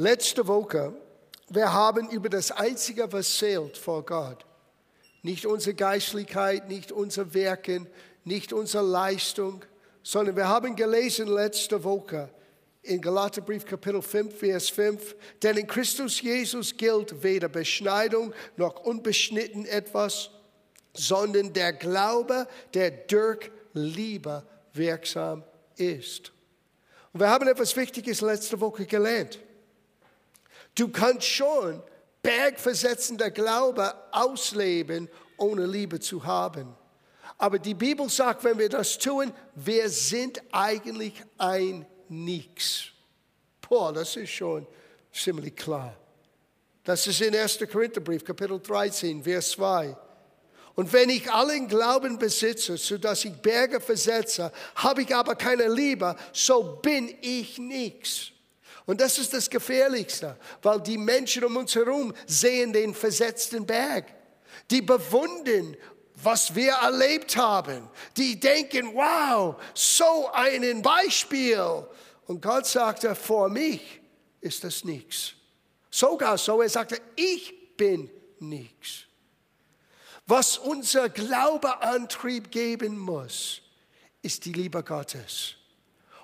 [0.00, 0.92] Letzte Woche,
[1.48, 4.46] wir haben über das Einzige, was zählt vor Gott,
[5.22, 7.88] nicht unsere Geistlichkeit, nicht unser Werken,
[8.22, 9.64] nicht unsere Leistung,
[10.04, 12.30] sondern wir haben gelesen letzte Woche
[12.82, 19.66] in Galaterbrief Kapitel 5, Vers 5, denn in Christus Jesus gilt weder Beschneidung noch unbeschnitten
[19.66, 20.30] etwas,
[20.94, 25.42] sondern der Glaube, der durch Liebe wirksam
[25.74, 26.30] ist.
[27.12, 29.40] Und wir haben etwas Wichtiges letzte Woche gelernt.
[30.78, 31.82] Du kannst schon
[32.22, 36.72] bergversetzender Glaube ausleben, ohne Liebe zu haben.
[37.36, 42.92] Aber die Bibel sagt, wenn wir das tun, wir sind eigentlich ein Nix.
[43.68, 44.68] Boah, das ist schon
[45.12, 45.96] ziemlich klar.
[46.84, 47.58] Das ist in 1.
[47.70, 49.96] Korintherbrief, Kapitel 13, Vers 2.
[50.76, 56.14] Und wenn ich allen Glauben besitze, sodass ich Berge versetze, habe ich aber keine Liebe,
[56.32, 58.30] so bin ich nichts.
[58.88, 64.06] Und das ist das Gefährlichste, weil die Menschen um uns herum sehen den versetzten Berg.
[64.70, 65.76] Die bewundern,
[66.14, 67.90] was wir erlebt haben.
[68.16, 71.86] Die denken, wow, so ein Beispiel.
[72.28, 74.00] Und Gott sagte, vor mich
[74.40, 75.34] ist das nichts.
[75.90, 79.04] Sogar so, er sagte, ich bin nichts.
[80.26, 83.60] Was unser Glaube Antrieb geben muss,
[84.22, 85.56] ist die Liebe Gottes.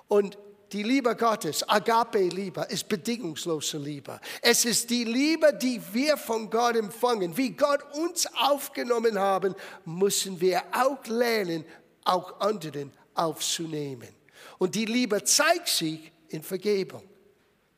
[0.07, 0.39] Und
[0.71, 4.19] die Liebe Gottes, Agape-Liebe, ist bedingungslose Liebe.
[4.41, 7.35] Es ist die Liebe, die wir von Gott empfangen.
[7.37, 9.55] Wie Gott uns aufgenommen haben,
[9.85, 11.65] müssen wir auch lernen,
[12.03, 14.09] auch anderen aufzunehmen.
[14.57, 17.03] Und die Liebe zeigt sich in Vergebung.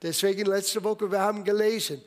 [0.01, 2.01] Deswegen letzte Woche, wir haben gelesen,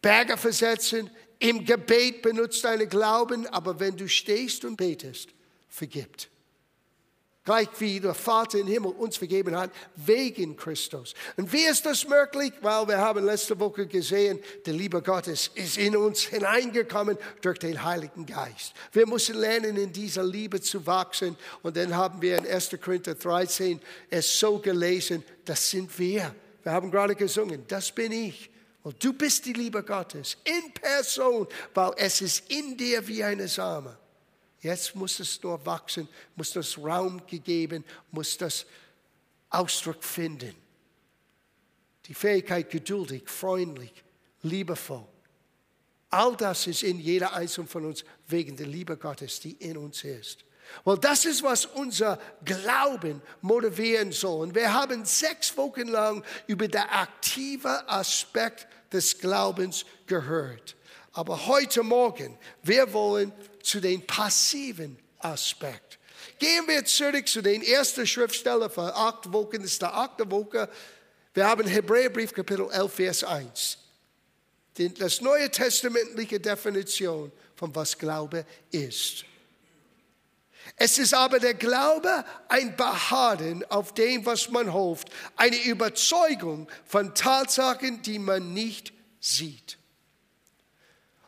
[0.00, 5.30] Berge versetzen, im Gebet benutzt deine Glauben, aber wenn du stehst und betest,
[5.68, 6.29] vergibt.
[7.42, 11.14] Gleich wie der Vater im Himmel uns vergeben hat, wegen Christus.
[11.36, 12.52] Und wie ist das möglich?
[12.60, 17.82] Weil wir haben letzte Woche gesehen, der Liebe Gottes ist in uns hineingekommen durch den
[17.82, 18.74] Heiligen Geist.
[18.92, 21.34] Wir müssen lernen, in dieser Liebe zu wachsen.
[21.62, 22.76] Und dann haben wir in 1.
[22.78, 26.34] Korinther 13 es so gelesen, das sind wir.
[26.62, 28.50] Wir haben gerade gesungen, das bin ich.
[28.82, 33.48] Und du bist die Liebe Gottes in Person, weil es ist in dir wie eine
[33.48, 33.96] Same.
[34.60, 38.66] Jetzt muss es nur wachsen, muss das Raum gegeben, muss das
[39.48, 40.54] Ausdruck finden.
[42.06, 43.92] Die Fähigkeit, geduldig, freundlich,
[44.42, 45.06] liebevoll.
[46.10, 50.04] All das ist in jeder Einzelnen von uns wegen der Liebe Gottes, die in uns
[50.04, 50.44] ist.
[50.84, 54.48] Weil das ist, was unser Glauben motivieren soll.
[54.48, 60.76] Und wir haben sechs Wochen lang über den aktiven Aspekt des Glaubens gehört.
[61.12, 63.32] Aber heute Morgen, wir wollen
[63.62, 65.98] zu den passiven Aspekt.
[66.38, 70.68] Gehen wir zurück zu den ersten Schriftsteller für acht Wochen, das ist der achte Woche.
[71.34, 73.78] Wir haben Hebräerbrief Kapitel 11, Vers 1.
[74.98, 79.24] Das neue testamentliche Definition von was Glaube ist.
[80.76, 87.14] Es ist aber der Glaube ein Beharren auf dem, was man hofft, eine Überzeugung von
[87.14, 89.79] Tatsachen, die man nicht sieht.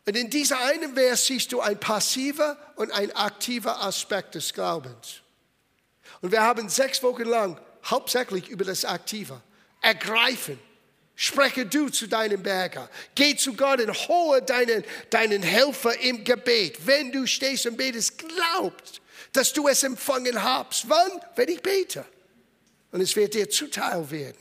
[0.07, 5.21] Und in dieser einen Vers siehst du ein passiver und ein aktiver Aspekt des Glaubens.
[6.21, 9.41] Und wir haben sechs Wochen lang hauptsächlich über das Aktive.
[9.81, 10.59] Ergreifen.
[11.15, 12.89] Spreche du zu deinem Berger.
[13.15, 16.85] Geh zu Gott und hole deinen, deinen Helfer im Gebet.
[16.87, 19.01] Wenn du stehst und betest, glaubst,
[19.33, 20.89] dass du es empfangen hast.
[20.89, 21.21] Wann?
[21.37, 22.05] Wenn ich bete.
[22.91, 24.39] Und es wird dir zuteil werden.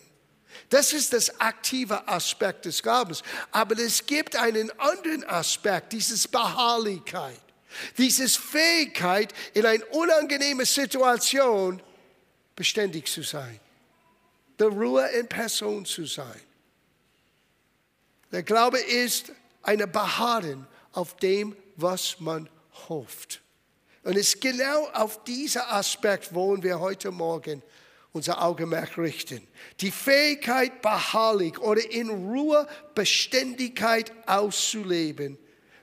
[0.70, 3.24] Das ist das aktive Aspekt des Glaubens.
[3.52, 7.40] Aber es gibt einen anderen Aspekt, dieses Beharrlichkeit,
[7.98, 11.82] dieses Fähigkeit, in einer unangenehmen Situation
[12.56, 13.60] beständig zu sein,
[14.60, 16.42] der Ruhe in Person zu sein.
[18.32, 22.50] Der Glaube ist eine Beharren auf dem, was man
[22.88, 23.42] hofft.
[24.04, 27.62] Und es ist genau auf diesen Aspekt wollen wir heute Morgen
[28.14, 29.48] unser Augenmerk richten.
[29.80, 35.38] Die Fähigkeit, beharrlich oder in Ruhe Beständigkeit auszuleben,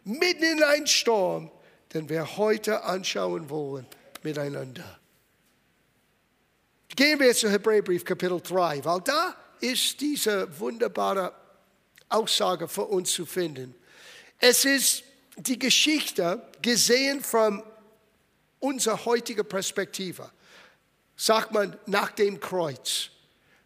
[0.05, 1.51] mitten in einen Sturm,
[1.95, 3.87] den wir heute anschauen wollen
[4.23, 4.99] miteinander.
[6.95, 11.33] Gehen wir zu Hebräerbrief Kapitel 3, weil da ist diese wunderbare
[12.09, 13.75] Aussage für uns zu finden.
[14.39, 15.05] Es ist
[15.37, 17.63] die Geschichte gesehen von
[18.61, 20.31] unserer heutigen Perspektive
[21.19, 23.11] sagt man nach dem Kreuz,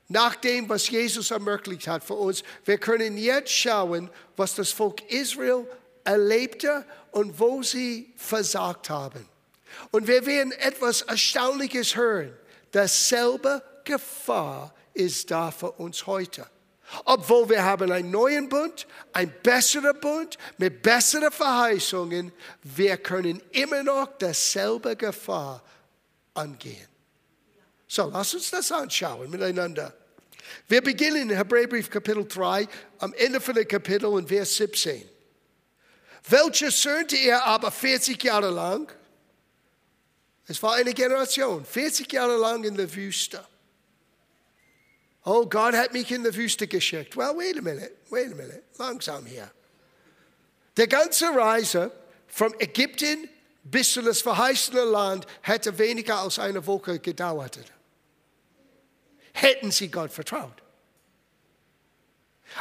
[0.09, 2.43] nach dem, was Jesus ermöglicht hat für uns.
[2.65, 5.67] Wir können jetzt schauen, was das Volk Israel
[6.03, 9.29] erlebte und wo sie versagt haben.
[9.91, 12.37] Und wir werden etwas Erstaunliches hören.
[12.73, 16.47] Dasselbe Gefahr ist da für uns heute.
[17.05, 22.33] Obwohl wir haben einen neuen Bund, ein besserer Bund mit besseren Verheißungen,
[22.63, 25.63] wir können immer noch dasselbe Gefahr
[26.35, 26.92] angehen.
[27.95, 29.93] So, lass uns das anschauen miteinander.
[30.67, 32.67] Wir beginnen in Hebräerbrief Kapitel 3,
[33.01, 35.07] am Ende von dem Kapitel in Vers 17.
[36.27, 38.91] Welche söhnte er aber 40 Jahre lang?
[40.47, 43.45] Es war eine Generation, 40 Jahre lang in der Wüste.
[45.27, 47.15] Oh, Gott hat mich in die Wüste geschickt.
[47.15, 49.51] Well, wait a minute, wait a minute, langsam hier.
[50.79, 51.93] Die ganze Reise
[52.27, 53.29] von Ägypten
[53.63, 57.59] bis zu das verheißene Land hätte weniger als eine Woche gedauert.
[59.33, 60.63] Hätten sie Gott vertraut.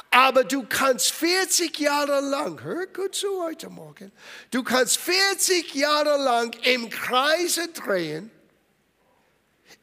[0.10, 4.12] Aber du kannst 40 Jahre lang, hör gut zu heute Morgen,
[4.50, 8.32] du kannst 40 Jahre lang im Kreise drehen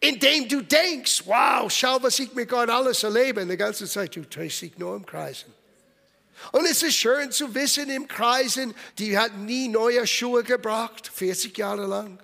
[0.01, 3.43] indem du denkst, wow, schau, was ich mit Gott alles erlebe.
[3.43, 5.53] Und die ganze Zeit, du drehst dich nur im Kreisen.
[6.53, 11.57] Und es ist schön zu wissen, im Kreisen, die hat nie neue Schuhe gebracht, 40
[11.59, 12.21] Jahre lang.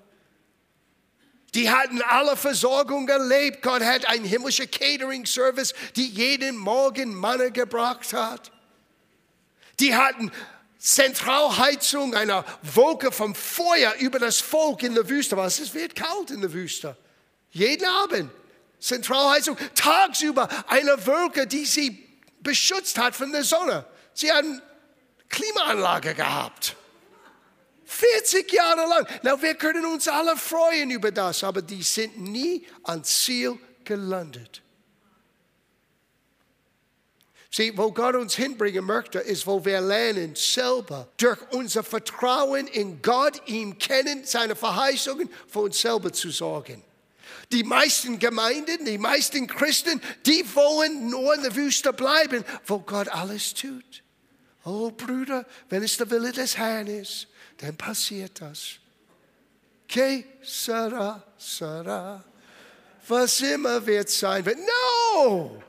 [1.55, 3.63] Die hatten alle Versorgung erlebt.
[3.63, 8.51] Gott hat einen himmlischen Catering-Service, die jeden Morgen Manne gebracht hat.
[9.79, 10.33] Die hatten
[10.79, 15.37] Zentralheizung, eine Wolke vom Feuer über das Volk in der Wüste.
[15.37, 15.59] Was?
[15.59, 16.97] Es wird kalt in der Wüste.
[17.53, 18.31] Jeden Abend.
[18.81, 19.57] Zentralheizung.
[19.75, 22.07] Tagsüber eine Wolke, die sie
[22.41, 23.87] beschützt hat von der Sonne.
[24.13, 24.61] Sie haben
[25.29, 26.77] Klimaanlage gehabt.
[27.95, 29.07] 40 Jahre lang.
[29.23, 34.63] Na, wir können uns alle freuen über das, aber die sind nie ans Ziel gelandet.
[37.51, 43.01] Sieh, wo Gott uns hinbringen möchte, ist, wo wir lernen, selber durch unser Vertrauen in
[43.01, 46.83] Gott, ihm kennen, seine Verheißungen, für uns selber zu sorgen.
[47.53, 53.07] Die meisten Gemeinden, die meisten Christen, die wollen nur in der Wüste bleiben, wo Gott
[53.07, 54.03] alles tut.
[54.65, 57.29] Oh Brüder, wenn es der Wille des Herrn ist,
[57.65, 58.75] dann passiert das.
[59.89, 62.23] Que sera, sera.
[63.07, 64.59] Was immer wird sein wird.
[64.59, 65.63] No!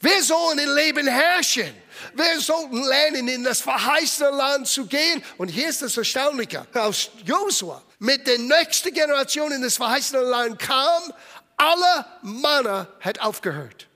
[0.00, 1.74] Wir sollen im Leben herrschen.
[2.14, 5.22] Wir sollten lernen, in das verheißene Land zu gehen.
[5.36, 10.58] Und hier ist das Erstaunliche aus Josua mit der nächsten Generation in das verheißene Land
[10.58, 11.12] kam,
[11.56, 13.88] alle Manna hat aufgehört.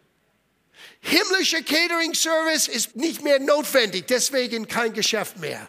[1.00, 5.68] Himmlischer Catering Service ist nicht mehr notwendig, deswegen kein Geschäft mehr.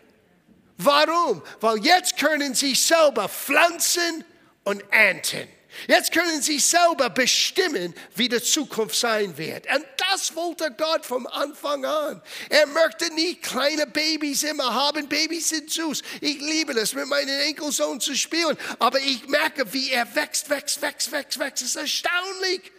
[0.77, 1.41] Warum?
[1.61, 4.23] Weil jetzt können sie selber pflanzen
[4.63, 5.47] und ernten.
[5.87, 9.65] Jetzt können sie selber bestimmen, wie die Zukunft sein wird.
[9.73, 12.21] Und das wollte Gott vom Anfang an.
[12.49, 15.07] Er möchte nicht kleine Babys immer haben.
[15.07, 16.03] Babys sind süß.
[16.21, 18.57] Ich liebe es, mit meinem Enkelsohn zu spielen.
[18.79, 21.63] Aber ich merke, wie er wächst, wächst, wächst, wächst, wächst.
[21.63, 22.71] Es ist erstaunlich.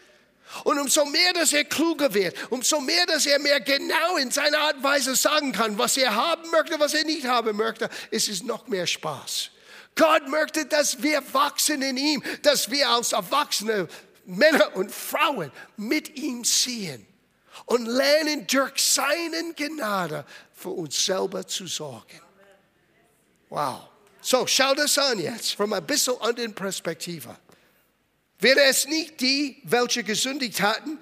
[0.63, 4.59] Und umso mehr, dass er kluger wird, umso mehr, dass er mehr genau in seiner
[4.59, 8.29] Art und Weise sagen kann, was er haben möchte, was er nicht haben möchte, ist
[8.29, 9.51] es noch mehr Spaß.
[9.97, 13.89] Gott möchte, dass wir wachsen in ihm, dass wir als erwachsene
[14.27, 17.07] Männer und Frauen mit ihm ziehen
[17.67, 20.25] und lernen durch seinen Gnade
[20.55, 22.21] für uns selber zu sorgen.
[23.51, 23.89] Wow.
[24.21, 27.37] So, schau das an jetzt von ein bisschen anderen Perspektive.
[28.45, 30.99] Wäre es nicht die, welche gesündigt hatten,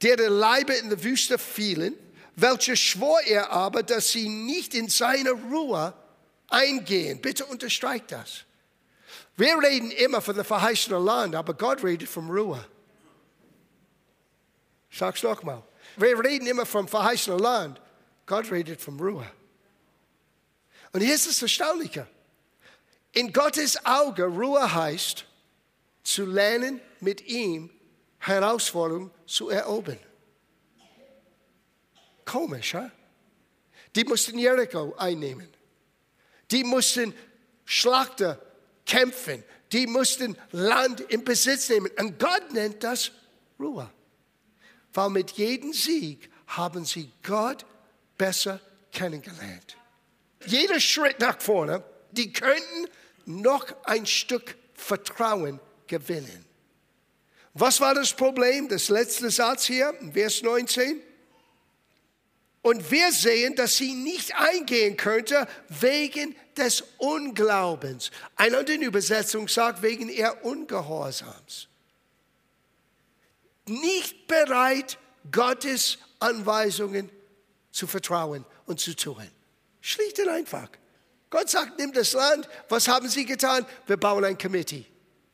[0.00, 1.94] deren Leibe in der Wüste fielen,
[2.34, 5.92] welche schwor er aber, dass sie nicht in seine Ruhe
[6.48, 7.20] eingehen.
[7.20, 8.44] Bitte unterstreicht das.
[9.36, 12.64] Wir reden immer von dem verheißenen Land, aber Gott redet vom Ruhe.
[14.90, 15.62] Sag's nochmal.
[15.98, 17.82] Wir reden immer vom verheißenen Land.
[18.24, 19.30] Gott redet vom Ruhe.
[20.92, 22.06] Und hier ist das Erstaunliche.
[23.12, 25.27] In Gottes Auge Ruhe heißt,
[26.08, 27.68] zu lernen, mit ihm
[28.18, 29.98] Herausforderungen zu erobern.
[32.24, 32.90] Komisch, ha?
[33.94, 35.48] Die mussten Jericho einnehmen.
[36.50, 37.14] Die mussten
[37.66, 38.40] Schlachter
[38.86, 39.44] kämpfen.
[39.70, 41.90] Die mussten Land in Besitz nehmen.
[41.98, 43.10] Und Gott nennt das
[43.60, 43.90] Ruhe.
[44.94, 47.66] Weil mit jedem Sieg haben sie Gott
[48.16, 48.60] besser
[48.92, 49.76] kennengelernt.
[50.46, 52.88] Jeder Schritt nach vorne, die könnten
[53.26, 56.44] noch ein Stück Vertrauen gewinnen.
[57.54, 58.68] Was war das Problem?
[58.68, 61.02] Das letzte Satz hier, Vers 19.
[62.62, 68.10] Und wir sehen, dass sie nicht eingehen könnte wegen des Unglaubens.
[68.36, 71.68] Eine andere Übersetzung sagt wegen ihr Ungehorsams.
[73.66, 74.98] Nicht bereit,
[75.30, 77.10] Gottes Anweisungen
[77.70, 79.28] zu vertrauen und zu tun.
[79.80, 80.68] Schlicht und einfach.
[81.30, 82.48] Gott sagt, nimm das Land.
[82.68, 83.66] Was haben sie getan?
[83.86, 84.86] Wir bauen ein Committee.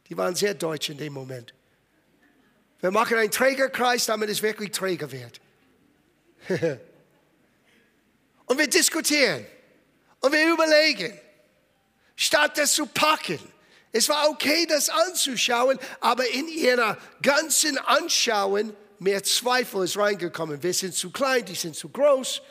[0.09, 1.55] Die waren sehr deutsch in dem Moment.
[2.81, 5.41] Wir machen einen Trägerkreis, damit es wirklich träger wird.
[8.47, 9.47] und wir diskutieren
[10.21, 11.19] und wir überlegen,
[12.17, 13.39] statt das zu packen.
[13.93, 20.63] Es war okay, das anzuschauen, aber in ihrer ganzen Anschauen mehr Zweifel ist reingekommen.
[20.63, 22.43] Wir sind zu klein, die sind zu groß,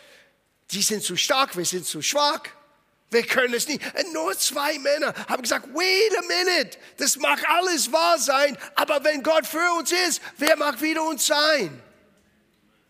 [0.72, 2.44] die sind zu stark, wir sind zu schwach.
[3.14, 3.82] Wir können es nicht.
[3.98, 9.04] Und nur zwei Männer haben gesagt, wait a minute, das mag alles wahr sein, aber
[9.04, 11.82] wenn Gott für uns ist, wer mag wieder uns sein?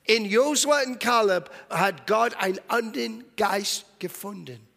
[0.05, 4.67] In Josua und Kaleb hat Gott einen anderen Geist gefunden.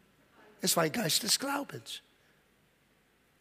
[0.60, 2.00] Es war ein Geist des Glaubens.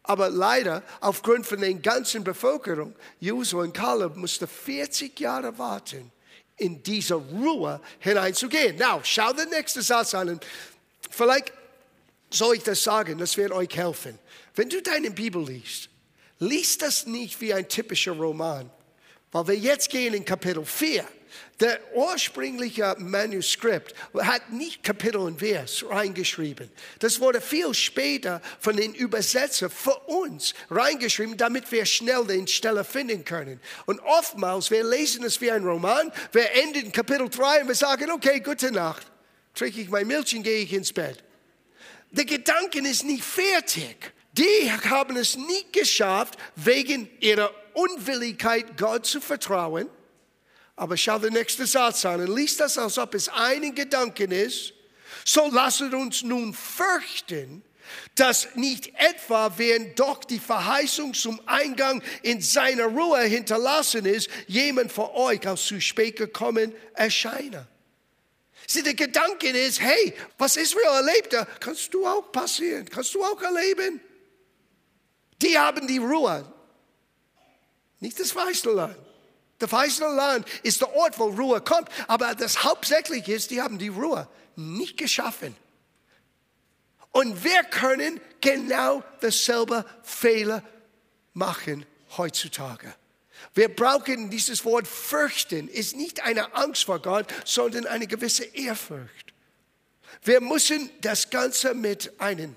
[0.02, 6.12] Aber leider, aufgrund von der ganzen Bevölkerung, Josua und Kaleb musste 40 Jahre warten,
[6.56, 8.76] in diese Ruhe hineinzugehen.
[8.76, 10.40] Now, schau den nächsten Satz an.
[11.10, 11.52] Vielleicht
[12.30, 14.18] soll ich das sagen, das wird euch helfen.
[14.54, 15.88] Wenn du deine Bibel liest,
[16.38, 18.70] liest das nicht wie ein typischer Roman.
[19.32, 21.04] Weil wir jetzt gehen in Kapitel 4.
[21.60, 26.70] Der ursprüngliche Manuskript hat nicht Kapitel und Vers reingeschrieben.
[26.98, 32.84] Das wurde viel später von den Übersetzern für uns reingeschrieben, damit wir schnell den Stelle
[32.84, 33.60] finden können.
[33.86, 38.10] Und oftmals, wir lesen es wie ein Roman, wir enden Kapitel 3 und wir sagen,
[38.10, 39.06] okay, gute Nacht.
[39.54, 41.24] Trinke ich mein Milch und gehe ich ins Bett.
[42.10, 44.12] Der Gedanke ist nicht fertig.
[44.32, 49.88] Die haben es nicht geschafft, wegen ihrer Unwilligkeit, Gott zu vertrauen
[50.76, 54.74] aber schau den nächsten Satz an und liest das, als ob es einen Gedanken ist.
[55.24, 57.62] So lasset uns nun fürchten,
[58.14, 64.92] dass nicht etwa, während doch die Verheißung zum Eingang in seiner Ruhe hinterlassen ist, jemand
[64.92, 67.66] von euch als zu spät gekommen erscheine.
[68.66, 73.40] Sie, der Gedanke ist, hey, was Israel erlebte, kannst du auch passieren, kannst du auch
[73.40, 74.00] erleben.
[75.42, 76.50] Die haben die Ruhe,
[78.00, 78.96] nicht das weiße Land.
[79.58, 81.88] Das verheißene Land ist der Ort, wo Ruhe kommt.
[82.08, 85.56] Aber das Hauptsächliche ist, die haben die Ruhe nicht geschaffen.
[87.10, 90.62] Und wir können genau dasselbe Fehler
[91.32, 91.86] machen
[92.18, 92.94] heutzutage.
[93.54, 99.32] Wir brauchen dieses Wort fürchten, ist nicht eine Angst vor Gott, sondern eine gewisse Ehrfurcht.
[100.22, 102.56] Wir müssen das Ganze mit einem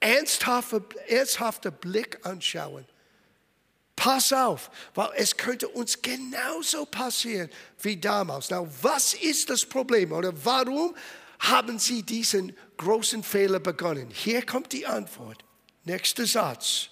[0.00, 2.86] ernsthaften, ernsthaften Blick anschauen.
[3.96, 7.50] Pass auf, weil es könnte uns genauso passieren
[7.82, 8.48] wie damals.
[8.48, 10.96] Na, was ist das Problem oder warum
[11.38, 14.08] haben sie diesen großen Fehler begonnen?
[14.10, 15.44] Hier kommt die Antwort.
[15.84, 16.88] Nächster Satz.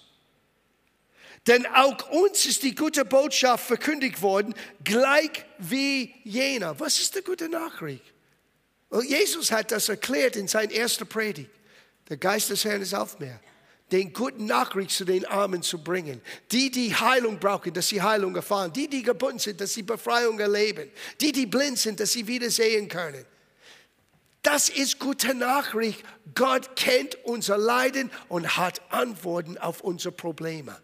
[1.49, 4.53] Denn auch uns ist die gute Botschaft verkündigt worden,
[4.83, 6.79] gleich wie jener.
[6.79, 8.03] Was ist die gute Nachricht?
[8.91, 11.49] Well, Jesus hat das erklärt in seiner ersten Predigt.
[12.07, 13.39] Der Geist des Herrn ist auf mir
[13.91, 16.21] den guten Nachricht zu den Armen zu bringen.
[16.51, 18.71] Die, die Heilung brauchen, dass sie Heilung erfahren.
[18.71, 20.91] Die, die gebunden sind, dass sie Befreiung erleben.
[21.19, 23.25] Die, die blind sind, dass sie wieder sehen können.
[24.43, 26.03] Das ist gute Nachricht.
[26.35, 30.79] Gott kennt unser Leiden und hat Antworten auf unsere Probleme.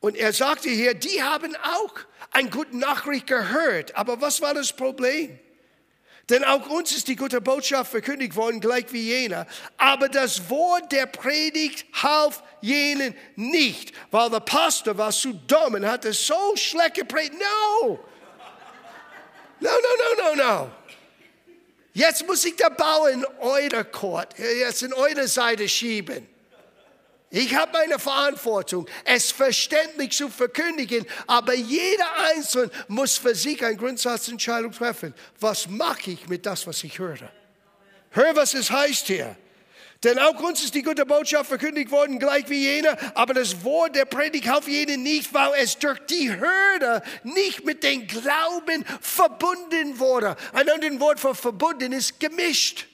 [0.00, 1.94] Und er sagte hier, die haben auch
[2.30, 3.96] eine gute Nachricht gehört.
[3.96, 5.38] Aber was war das Problem?
[6.30, 9.46] Denn auch uns ist die gute Botschaft verkündigt worden, gleich wie jener.
[9.78, 15.86] Aber das Wort der Predigt half jenen nicht, weil der Pastor war zu dumm und
[15.86, 17.34] hatte so schlecht gepredigt.
[17.82, 17.98] No!
[19.60, 20.70] No, no, no, no, no.
[21.94, 26.28] Jetzt muss ich der Bau in eure Court, jetzt in eure Seite schieben.
[27.30, 33.76] Ich habe meine Verantwortung, es verständlich zu verkündigen, aber jeder Einzelne muss für sich eine
[33.76, 35.14] Grundsatzentscheidung treffen.
[35.38, 37.30] Was mache ich mit das, was ich höre?
[38.10, 39.36] Hör, was es heißt hier.
[40.04, 43.96] Denn auch uns ist die gute Botschaft verkündigt worden, gleich wie jener, aber das Wort
[43.96, 49.98] der Predigt auf jenen nicht, weil es durch die Hörder nicht mit dem Glauben verbunden
[49.98, 50.36] wurde.
[50.52, 52.86] Ein anderes Wort für verbunden ist gemischt.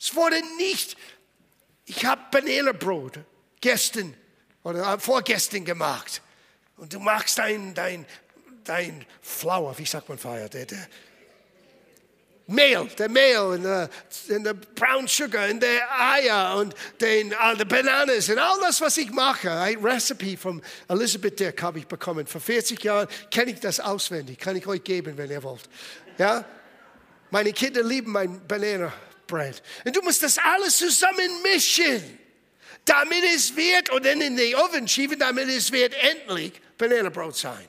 [0.00, 0.96] Es wurde nicht
[1.84, 3.20] ich habe Bananenbrot
[3.60, 4.14] gestern
[4.62, 6.22] oder vorgestern gemacht.
[6.76, 8.06] Und du magst dein, dein,
[8.64, 10.48] dein Flour, wie sagt man Feier?
[10.48, 10.88] Der, der
[12.46, 13.88] Mehl, der Mehl und der,
[14.30, 18.80] und der Brown Sugar und der Eier und den, all die Bananen und all das,
[18.80, 19.50] was ich mache.
[19.50, 22.26] Ein Recipe von Elizabeth Dick habe ich bekommen.
[22.26, 24.38] Vor 40 Jahren kenne ich das auswendig.
[24.38, 25.68] Kann ich euch geben, wenn ihr wollt.
[26.18, 26.44] Ja?
[27.30, 28.92] Meine Kinder lieben mein Banane
[29.32, 29.62] bread.
[29.84, 32.18] Und du musst das alles zusammen mischen,
[32.84, 37.68] damit es wird, und dann in den Ofen schieben, damit es wird endlich Bananenbrot sein.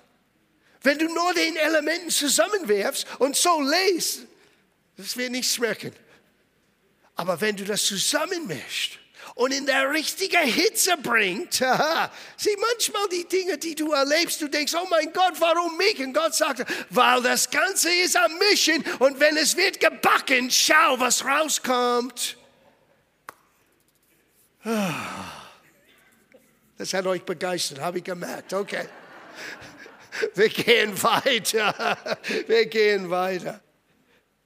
[0.81, 4.25] Wenn du nur den Elementen zusammenwerfst und so lässt,
[4.97, 5.93] das wird nicht schmecken.
[7.15, 8.99] Aber wenn du das zusammenmischst
[9.35, 11.53] und in der richtigen Hitze bringt.
[12.37, 15.99] Sieh, manchmal die Dinge, die du erlebst, du denkst, oh mein Gott, warum mich?
[15.99, 20.99] Und Gott sagt, weil das Ganze ist am Mischen und wenn es wird gebacken, schau,
[20.99, 22.37] was rauskommt.
[26.77, 28.53] Das hat euch begeistert, habe ich gemerkt.
[28.53, 28.87] Okay.
[30.35, 31.97] Wir gehen weiter.
[32.45, 33.62] Wir gehen weiter.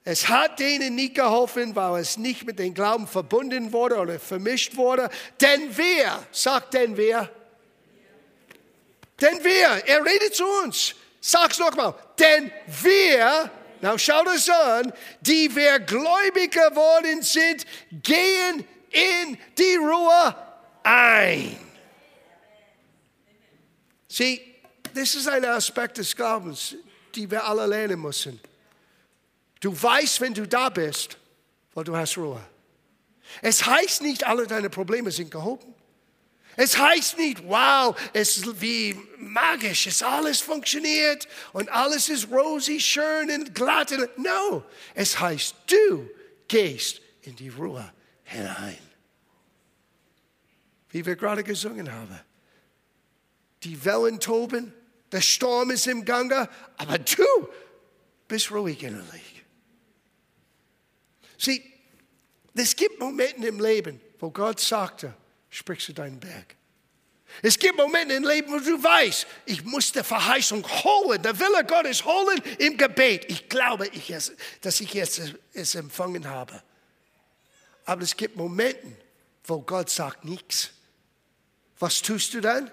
[0.10, 4.78] Es hat denen nicht geholfen, weil es nicht mit dem Glauben verbunden wurde oder vermischt
[4.78, 5.10] wurde.
[5.42, 7.30] Denn wer, sagt denn wer?
[9.20, 10.96] Denn wer, er redet zu uns.
[11.20, 11.94] Sag's nochmal.
[12.18, 17.66] Denn wir, now schau das an, die wir gläubig geworden sind,
[18.02, 20.34] gehen in die Ruhe
[20.84, 21.58] ein.
[24.08, 24.40] Sieh,
[24.94, 26.76] das ist ein Aspekt des Glaubens,
[27.14, 28.40] die wir alle lernen müssen.
[29.60, 31.18] Du weißt, wenn du da bist,
[31.74, 32.42] weil du hast Ruhe.
[33.42, 35.74] Es heißt nicht, alle deine Probleme sind gehoben.
[36.60, 42.80] Es heißt nicht, wow, es ist wie magisch, es alles funktioniert und alles ist rosy,
[42.80, 43.94] schön und glatt.
[44.18, 44.64] No,
[44.96, 46.10] es heißt, du
[46.48, 48.80] gehst in die Ruhe hinein.
[50.90, 52.20] Wie wir gerade gesungen haben.
[53.62, 54.74] Die Wellen toben,
[55.12, 57.50] der Sturm ist im Gange, aber du
[58.28, 59.37] bist ruhig innerlich.
[61.38, 61.62] Sieh,
[62.56, 65.14] es gibt Momente im Leben, wo Gott sagte,
[65.50, 66.56] sprichst du deinen Berg.
[67.42, 71.64] Es gibt Momente im Leben, wo du weißt, ich muss die Verheißung holen, der Wille
[71.66, 73.26] Gottes holen im Gebet.
[73.30, 75.22] Ich glaube, ich es, dass ich jetzt
[75.54, 76.64] es empfangen habe.
[77.86, 78.98] Aber es gibt Momente,
[79.44, 80.72] wo Gott sagt nichts.
[81.80, 82.72] Was tust du dann?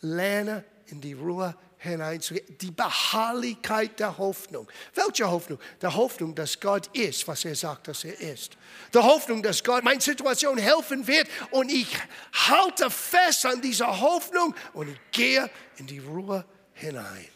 [0.00, 2.58] Lerne in die Ruhe hineinzugehen.
[2.58, 4.68] Die Beharrlichkeit der Hoffnung.
[4.94, 5.58] Welche Hoffnung?
[5.80, 8.56] Der Hoffnung, dass Gott ist, was er sagt, dass er ist.
[8.92, 11.88] Der Hoffnung, dass Gott meine Situation helfen wird und ich
[12.32, 16.44] halte fest an dieser Hoffnung und ich gehe in die Ruhe
[16.74, 17.28] hinein.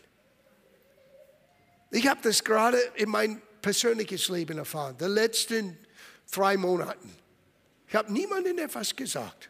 [1.90, 5.78] Ich habe das gerade in mein persönliches Leben erfahren, die letzten
[6.30, 7.16] drei Monaten.
[7.88, 9.48] Ich habe niemandem etwas gesagt.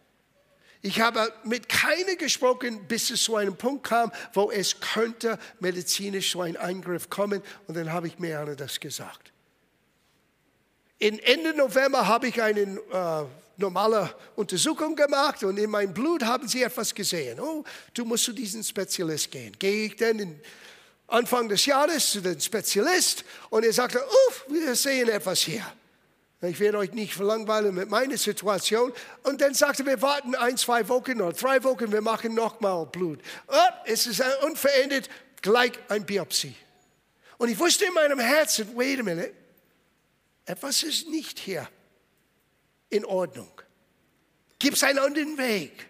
[0.86, 6.32] Ich habe mit keiner gesprochen, bis es zu einem Punkt kam, wo es könnte medizinisch
[6.32, 7.42] zu einem Eingriff kommen.
[7.66, 9.32] Und dann habe ich mir einer das gesagt.
[10.98, 13.24] In Ende November habe ich eine äh,
[13.56, 17.40] normale Untersuchung gemacht und in meinem Blut haben sie etwas gesehen.
[17.40, 19.56] Oh, du musst zu diesem Spezialist gehen.
[19.58, 20.38] Gehe ich dann in
[21.06, 25.64] Anfang des Jahres zu dem Spezialist und er sagte, uff, wir sehen etwas hier.
[26.48, 28.92] Ich werde euch nicht verlangweilen mit meiner Situation.
[29.22, 32.86] Und dann sagte er, wir warten ein, zwei Wochen oder drei Wochen, wir machen nochmal
[32.86, 33.20] Blut.
[33.48, 35.08] Oh, es ist unverändert,
[35.42, 36.56] gleich ein Biopsie.
[37.38, 39.32] Und ich wusste in meinem Herzen, wait a minute,
[40.46, 41.68] etwas ist nicht hier
[42.90, 43.50] in Ordnung.
[44.58, 45.88] Gibt es einen anderen Weg?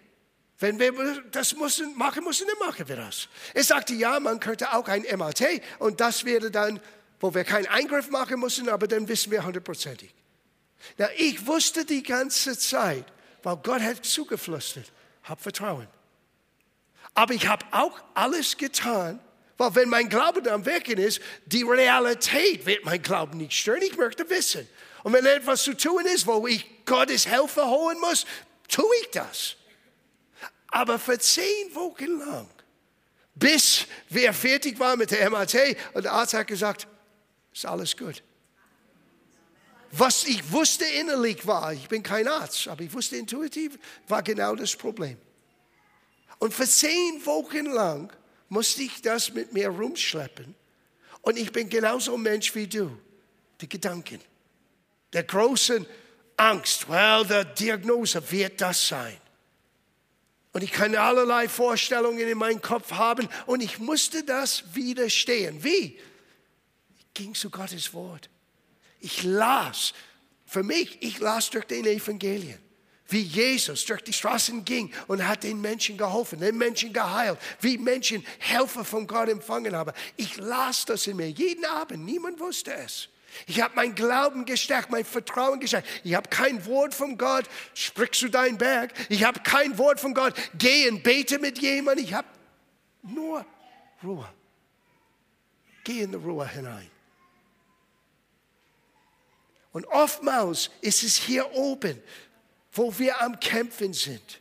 [0.59, 3.27] Wenn wir das müssen, machen müssen, dann machen wir das.
[3.53, 6.79] Er sagte, ja, man könnte auch ein MRT und das wäre dann,
[7.19, 10.13] wo wir keinen Eingriff machen müssen, aber dann wissen wir hundertprozentig.
[10.97, 13.05] Na, ich wusste die ganze Zeit,
[13.43, 14.91] weil Gott hat zugeflüstert,
[15.23, 15.87] hab Vertrauen.
[17.13, 19.19] Aber ich habe auch alles getan,
[19.57, 23.81] weil wenn mein Glaube am Wirken ist, die Realität wird mein Glauben nicht stören.
[23.81, 24.67] Ich möchte wissen.
[25.03, 28.25] Und wenn etwas zu tun ist, wo ich Gottes Hilfe holen muss,
[28.67, 29.55] tue ich das.
[30.67, 32.49] Aber für zehn Wochen lang,
[33.33, 36.87] bis wir fertig waren mit der MRT und der Arzt hat gesagt,
[37.53, 38.23] ist alles gut.
[39.97, 44.55] Was ich wusste innerlich war, ich bin kein Arzt, aber ich wusste intuitiv, war genau
[44.55, 45.17] das Problem.
[46.39, 48.11] Und für zehn Wochen lang
[48.49, 50.53] musste ich das mit mir rumschleppen.
[51.21, 52.91] Und ich bin genauso ein Mensch wie du.
[53.61, 54.19] Die Gedanken,
[55.13, 55.85] der großen
[56.35, 59.17] Angst, well, der Diagnose wird das sein.
[60.51, 65.63] Und ich kann allerlei Vorstellungen in meinem Kopf haben und ich musste das widerstehen.
[65.63, 65.97] Wie?
[66.97, 68.29] Ich ging zu Gottes Wort.
[69.05, 69.93] Ich las,
[70.47, 72.57] für mich, ich las durch den Evangelien,
[73.07, 77.77] wie Jesus durch die Straßen ging und hat den Menschen geholfen, den Menschen geheilt, wie
[77.77, 79.93] Menschen Helfer von Gott empfangen haben.
[80.17, 83.09] Ich las das in mir jeden Abend, niemand wusste es.
[83.45, 85.87] Ich habe mein Glauben gestärkt, mein Vertrauen gestärkt.
[86.03, 88.91] Ich habe kein Wort von Gott, sprich zu deinem Berg.
[89.09, 92.05] Ich habe kein Wort von Gott, geh und bete mit jemandem.
[92.05, 92.27] Ich habe
[93.03, 93.45] nur
[94.03, 94.27] Ruhe.
[95.83, 96.94] Geh in die Ruhe hinein.
[99.75, 102.01] Und oftmals ist es hier oben,
[102.71, 104.39] wo wir am Kämpfen sind.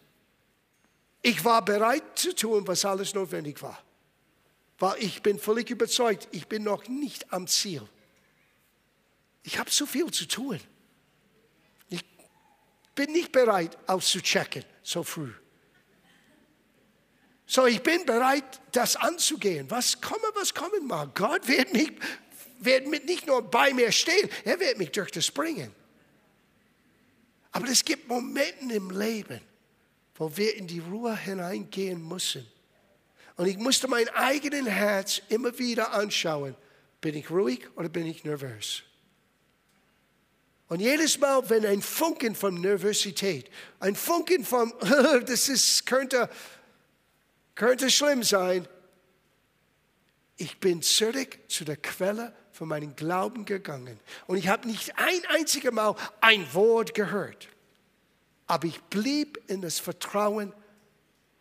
[1.23, 3.83] Ich war bereit zu tun, was alles notwendig war.
[4.79, 7.83] Weil ich bin völlig überzeugt, ich bin noch nicht am Ziel.
[9.43, 10.61] Ich habe zu viel zu tun.
[11.89, 12.05] Ich,
[12.95, 15.33] bin nicht bereit auszuchecken so früh.
[17.45, 19.69] So, ich bin bereit, das anzugehen.
[19.69, 21.13] Was komme, was kommen mag.
[21.17, 21.91] Gott wird, mich,
[22.59, 25.75] wird mit nicht nur bei mir stehen, er wird mich durch das bringen.
[27.53, 29.41] Aber es gibt Momente im Leben,
[30.17, 32.47] wo wir in die Ruhe hineingehen müssen.
[33.37, 36.57] Und ich musste mein eigenes Herz immer wieder anschauen.
[37.01, 38.83] Bin ich ruhig oder bin ich nervös?
[40.69, 44.73] Und jedes Mal, wenn ein Funken von Nervosität, ein Funken von,
[45.27, 46.29] das ist, könnte,
[47.55, 48.67] könnte schlimm sein,
[50.37, 53.99] ich bin zurück zu der Quelle von meinem Glauben gegangen.
[54.27, 57.49] Und ich habe nicht ein einziges Mal ein Wort gehört.
[58.47, 60.53] Aber ich blieb in das Vertrauen,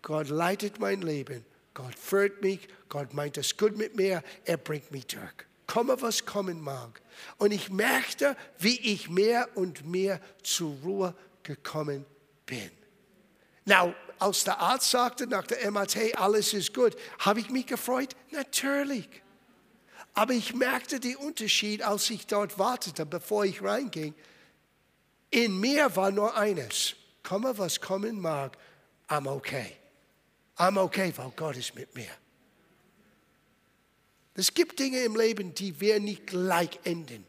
[0.02, 1.46] Gott leitet mein Leben.
[1.74, 5.34] Gott führt mich, Gott meint es gut mit mir, er bringt mich durch.
[5.66, 7.02] Komme, was kommen mag.
[7.38, 12.06] Und ich merkte, wie ich mehr und mehr zur Ruhe gekommen
[12.46, 12.70] bin.
[13.66, 18.16] Now, als der Arzt sagte nach der MRT, alles ist gut, habe ich mich gefreut?
[18.32, 19.10] Natürlich.
[20.14, 24.16] Aber ich merkte den Unterschied, als ich dort wartete, bevor ich reinging.
[25.30, 28.58] In mir war nur eines, komme was kommen mag,
[29.10, 29.76] I'm okay.
[30.58, 32.12] I'm okay, weil Gott ist mit mir.
[34.36, 37.26] Es gibt Dinge im Leben, die wir nicht gleich enden.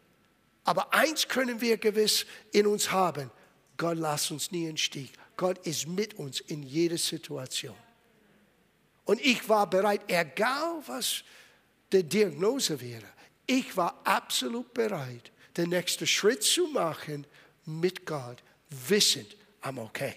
[0.63, 3.31] Aber eins können wir gewiss in uns haben.
[3.77, 5.13] Gott lasst uns nie im Stich.
[5.37, 7.77] Gott ist mit uns in jeder Situation.
[9.05, 11.23] Und ich war bereit, egal was
[11.93, 13.07] die Diagnose wäre,
[13.47, 17.27] ich war absolut bereit, den nächsten Schritt zu machen
[17.67, 20.15] mit Gott, wissend, I'm okay.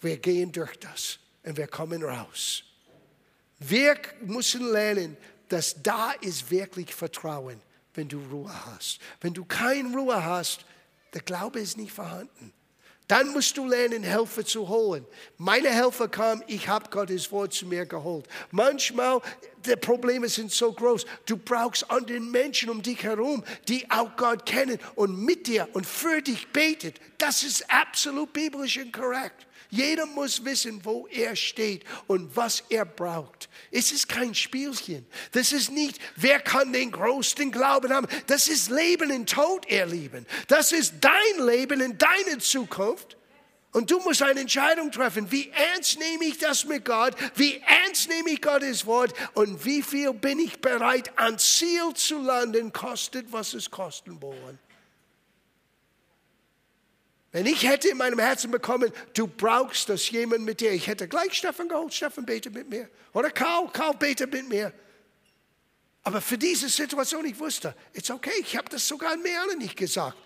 [0.00, 2.62] Wir gehen durch das und wir kommen raus.
[3.58, 5.16] Wir müssen lernen,
[5.48, 7.60] dass da ist wirklich Vertrauen,
[7.94, 8.98] wenn du Ruhe hast.
[9.20, 10.64] Wenn du keine Ruhe hast,
[11.14, 12.52] der Glaube ist nicht vorhanden.
[13.06, 15.04] Dann musst du lernen, Helfer zu holen.
[15.36, 18.26] Meine Helfer kamen, ich habe Gottes Wort zu mir geholt.
[18.50, 19.20] Manchmal,
[19.66, 24.46] die Probleme sind so groß, du brauchst andere Menschen um dich herum, die auch Gott
[24.46, 26.98] kennen und mit dir und für dich betet.
[27.18, 29.46] Das ist absolut biblisch und korrekt.
[29.74, 33.48] Jeder muss wissen, wo er steht und was er braucht.
[33.72, 35.04] Es ist kein Spielchen.
[35.32, 38.06] Das ist nicht, wer kann den größten Glauben haben.
[38.28, 40.26] Das ist Leben und Tod, ihr Lieben.
[40.46, 43.16] Das ist dein Leben und deine Zukunft.
[43.72, 45.32] Und du musst eine Entscheidung treffen.
[45.32, 47.16] Wie ernst nehme ich das mit Gott?
[47.34, 49.12] Wie ernst nehme ich Gottes Wort?
[49.34, 54.60] Und wie viel bin ich bereit, an Ziel zu landen, kostet, was es kosten wollen?
[57.34, 61.08] Wenn ich hätte in meinem Herzen bekommen, du brauchst das jemand mit dir, ich hätte
[61.08, 62.88] gleich Stefan geholt, Stefan betet mit mir.
[63.12, 64.72] Oder Karl, Karl betet mit mir.
[66.04, 69.76] Aber für diese Situation, ich wusste, it's okay, ich habe das sogar mir alle nicht
[69.76, 70.16] gesagt.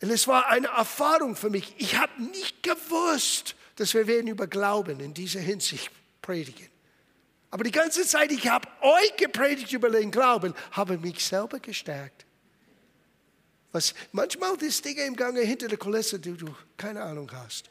[0.00, 1.74] Und es war eine Erfahrung für mich.
[1.78, 5.90] Ich habe nicht gewusst, dass wir werden über Glauben in dieser Hinsicht
[6.22, 6.68] predigen.
[7.50, 12.23] Aber die ganze Zeit, ich habe euch gepredigt über den Glauben, habe mich selber gestärkt.
[13.74, 17.68] Was manchmal das Dinge im Gange hinter der Kulisse, die du keine Ahnung hast.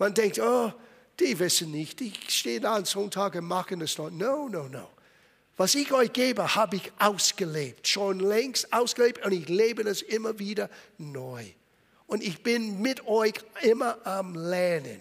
[0.00, 0.72] Man denkt, oh,
[1.20, 4.10] die wissen nicht, die stehen da an Sonntag und machen das noch.
[4.10, 4.90] No, no, no.
[5.56, 10.36] Was ich euch gebe, habe ich ausgelebt, schon längst ausgelebt und ich lebe es immer
[10.40, 11.44] wieder neu.
[12.08, 15.00] Und ich bin mit euch immer am Lernen.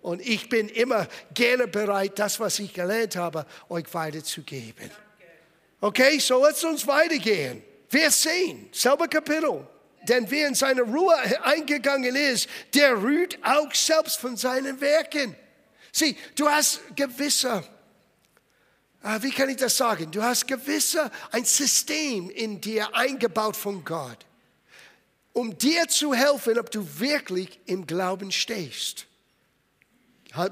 [0.00, 4.90] Und ich bin immer gerne bereit, das, was ich gelernt habe, euch weiterzugeben.
[5.82, 7.62] Okay, so lasst uns weitergehen.
[7.90, 9.66] Wir sehen, selber Kapitel.
[10.08, 15.34] Denn wer in seine Ruhe eingegangen ist, der rührt auch selbst von seinen Werken.
[15.90, 17.64] Sieh, du hast gewisse,
[19.02, 20.10] ah, wie kann ich das sagen?
[20.10, 24.18] Du hast gewisse, ein System in dir eingebaut von Gott,
[25.32, 29.06] um dir zu helfen, ob du wirklich im Glauben stehst.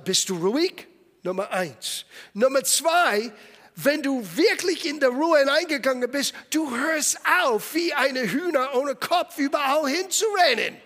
[0.04, 0.86] Bist du ruhig?
[1.22, 2.04] Nummer eins.
[2.34, 3.32] Nummer zwei,
[3.76, 8.94] wenn du wirklich in der Ruhe hineingegangen bist, du hörst auf, wie eine Hühner ohne
[8.94, 10.76] Kopf überall hinzurennen.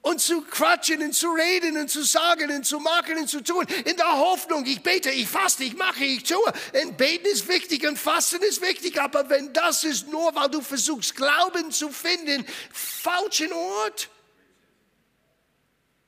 [0.00, 3.64] Und zu quatschen und zu reden und zu sagen und zu machen und zu tun,
[3.86, 6.52] in der Hoffnung, ich bete, ich faste, ich mache, ich tue.
[6.82, 10.60] Und beten ist wichtig und fasten ist wichtig, aber wenn das ist nur, weil du
[10.60, 14.10] versuchst, Glauben zu finden, falschen Ort.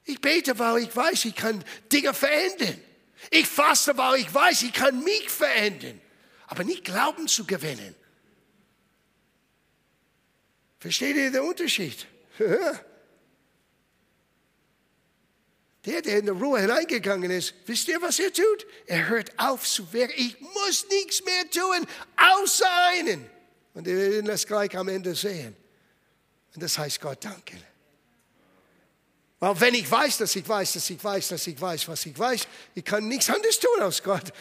[0.04, 2.78] Ich bete, weil ich weiß, ich kann Dinge verändern.
[3.30, 6.00] Ich faste, weil ich weiß, ich kann mich verändern,
[6.46, 7.94] aber nicht Glauben zu gewinnen.
[10.78, 12.06] Versteht ihr den Unterschied?
[15.86, 18.66] Der, der in die Ruhe hineingegangen ist, wisst ihr, was er tut?
[18.86, 20.14] Er hört auf zu wirken.
[20.16, 23.24] Ich muss nichts mehr tun, außer einen.
[23.72, 25.54] Und wir werden das gleich am Ende sehen.
[26.54, 27.62] Und das heißt Gott danken.
[29.38, 32.18] Weil wenn ich weiß, dass ich weiß, dass ich weiß, dass ich weiß, was ich
[32.18, 34.32] weiß, ich kann nichts anderes tun aus Gott.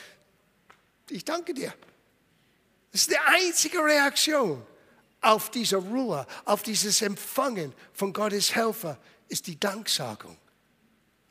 [1.10, 1.74] Ich danke dir.
[2.92, 4.66] Das ist die einzige Reaktion
[5.22, 10.38] auf diese Ruhe, auf dieses Empfangen von Gottes Helfer, ist die Danksagung,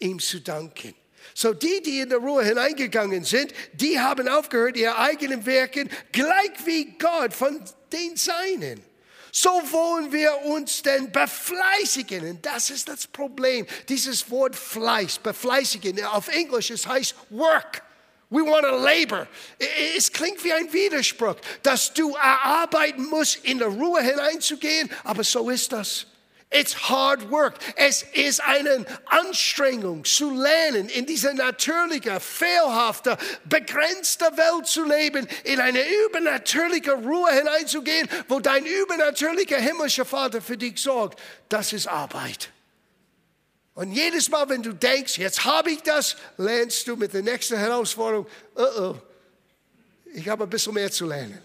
[0.00, 0.94] ihm zu danken.
[1.32, 6.52] So die, die in der Ruhe hineingegangen sind, die haben aufgehört, ihr eigenen Werken, gleich
[6.66, 7.58] wie Gott von
[7.92, 8.82] den Seinen.
[9.36, 12.24] So wollen wir uns denn befleißigen.
[12.30, 13.66] Und das ist das Problem.
[13.88, 16.04] Dieses Wort Fleiß, befleißigen.
[16.04, 17.82] Auf Englisch, es heißt work.
[18.30, 19.26] We want to labor.
[19.96, 25.50] Es klingt wie ein Widerspruch, dass du erarbeiten musst, in der Ruhe hineinzugehen, aber so
[25.50, 26.06] ist das.
[26.54, 27.54] It's hard work.
[27.74, 35.58] Es ist eine Anstrengung zu lernen, in dieser natürlichen, fehlhaften, begrenzten Welt zu leben, in
[35.58, 41.20] eine übernatürliche Ruhe hineinzugehen, wo dein übernatürlicher himmlischer Vater für dich sorgt.
[41.48, 42.50] Das ist Arbeit.
[43.74, 47.58] Und jedes Mal, wenn du denkst, jetzt habe ich das, lernst du mit der nächsten
[47.58, 48.94] Herausforderung, oh oh,
[50.14, 51.42] ich habe ein bisschen mehr zu lernen.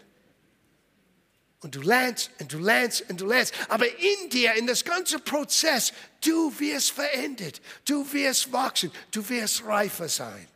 [1.61, 3.53] Und du lernst und du lernst und du lernst.
[3.67, 5.91] Aber in dir, in das ganze Prozess,
[6.23, 7.61] du wirst verändert.
[7.85, 8.91] Du wirst wachsen.
[9.11, 10.47] Du wirst reifer sein.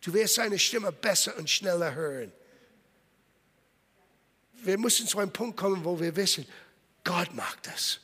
[0.00, 2.32] Du wirst seine Stimme besser und schneller hören.
[4.52, 6.46] Wir müssen zu einem Punkt kommen, wo wir wissen,
[7.02, 8.00] Gott macht das.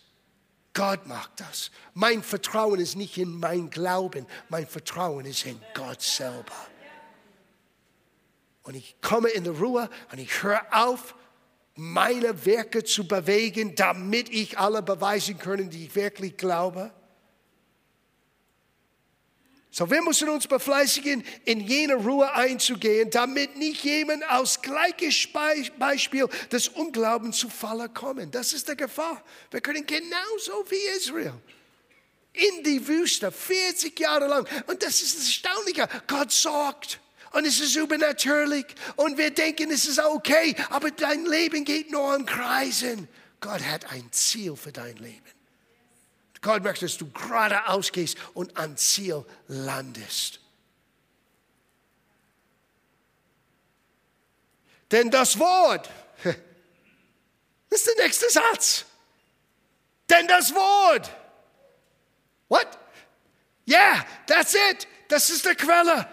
[0.75, 1.71] Gott macht das.
[1.95, 6.67] Mein Vertrauen ist nicht in mein Glauben, mein Vertrauen ist in Gott selber.
[8.63, 11.15] Und ich komme in die Ruhe und ich höre auf,
[11.77, 16.93] meine Werke zu bewegen, damit ich alle beweisen können, die ich wirklich glaube.
[19.73, 25.29] So, wir müssen uns befleißigen, in jene Ruhe einzugehen, damit nicht jemand aus gleiches
[25.79, 28.33] Beispiel des Unglaubens zu Falle kommen.
[28.33, 29.23] Das ist die Gefahr.
[29.53, 31.35] Wir können genauso wie Israel
[32.33, 34.47] in die Wüste 40 Jahre lang.
[34.67, 35.89] Und das ist das Erstaunliche.
[36.07, 37.01] Gott sorgt.
[37.33, 38.67] Und es ist übernatürlich.
[38.97, 40.57] Und wir denken, es ist okay.
[40.71, 43.09] Aber dein Leben geht nur im Kreisen.
[43.41, 45.31] Gott hat ein Ziel für dein Leben.
[46.43, 50.41] Gott möchte, dass du geradeaus gehst und an Ziel landest.
[54.91, 55.89] Denn das Wort,
[56.25, 56.35] das
[57.71, 58.85] ist der nächste Satz.
[60.09, 61.11] Denn das Wort,
[62.49, 62.67] what?
[63.69, 64.89] Yeah, that's it.
[65.09, 66.09] Das ist die Quelle.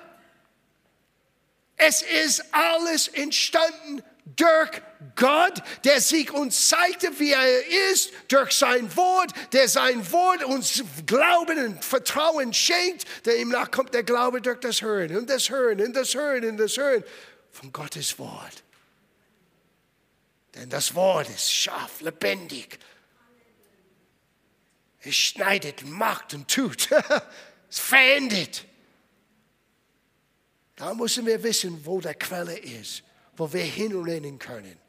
[1.78, 4.04] Es ist alles entstanden
[4.36, 4.82] durch
[5.16, 10.84] Gott, der sich uns zeigte, wie er ist, durch sein Wort, der sein Wort uns
[11.06, 15.82] Glauben und Vertrauen schenkt, der ihm nachkommt, der Glaube durch das Hören und das Hören
[15.82, 17.04] und das Hören und das Hören
[17.52, 18.64] von Gottes Wort.
[20.56, 22.80] Denn das Wort ist scharf, lebendig.
[25.02, 26.90] Es schneidet, macht und tut.
[27.70, 28.66] es verändert.
[30.78, 33.04] Da müssen wir wissen, wo der Quelle ist,
[33.36, 34.80] wo wir hinrennen können.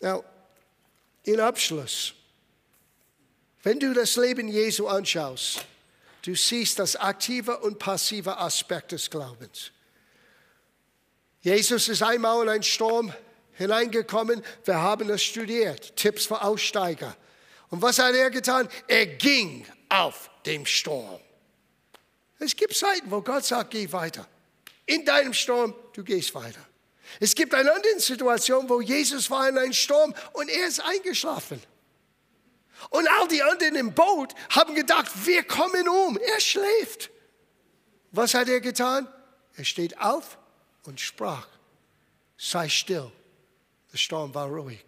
[0.00, 0.24] Now,
[1.24, 2.14] in Abschluss,
[3.64, 5.64] wenn du das Leben Jesu anschaust,
[6.22, 9.72] du siehst das aktive und passive Aspekt des Glaubens.
[11.40, 13.12] Jesus ist einmal in einen Sturm
[13.54, 14.42] hineingekommen.
[14.64, 15.96] Wir haben das studiert.
[15.96, 17.16] Tipps für Aussteiger.
[17.70, 18.68] Und was hat er getan?
[18.86, 21.20] Er ging auf dem Sturm.
[22.38, 24.26] Es gibt Zeiten, wo Gott sagt, geh weiter.
[24.84, 26.60] In deinem Sturm, du gehst weiter.
[27.20, 31.62] Es gibt eine andere Situation, wo Jesus war in einem Sturm und er ist eingeschlafen.
[32.90, 36.18] Und all die anderen im Boot haben gedacht, wir kommen um.
[36.18, 37.10] Er schläft.
[38.12, 39.08] Was hat er getan?
[39.56, 40.38] Er steht auf
[40.84, 41.48] und sprach,
[42.36, 43.10] sei still.
[43.92, 44.84] Der Sturm war ruhig.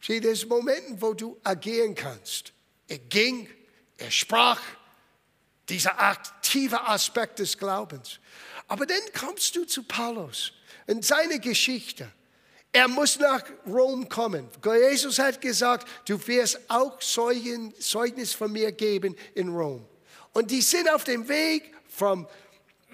[0.00, 2.52] Sieh, es Momente, wo du agieren kannst.
[2.86, 3.48] Er ging,
[3.96, 4.60] er sprach,
[5.68, 8.18] dieser aktive Aspekt des Glaubens.
[8.68, 10.52] Aber dann kommst du zu Paulus
[10.86, 12.10] in seine Geschichte.
[12.72, 14.48] Er muss nach Rom kommen.
[14.64, 19.86] Jesus hat gesagt, du wirst auch Zeugnis von mir geben in Rom.
[20.32, 22.26] Und die sind auf dem Weg vom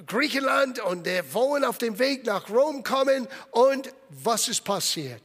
[0.06, 3.26] Griechenland und der wollen auf dem Weg nach Rom kommen.
[3.50, 5.22] Und was ist passiert?